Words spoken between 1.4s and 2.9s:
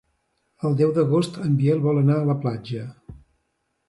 en Biel vol anar a la platja.